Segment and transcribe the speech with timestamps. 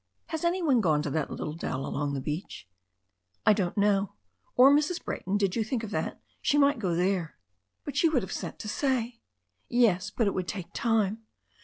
[0.29, 2.67] "Has any one gone to that little dell along the beach?"
[3.45, 4.15] "I don't know."
[4.55, 5.05] "Or Mrs.
[5.05, 5.37] Brayton?
[5.37, 6.19] Did you think of that?
[6.41, 7.37] She might Xo there?"
[7.85, 9.19] 'But she would have sent to say."
[9.69, 11.19] 'Yes, but it would take time.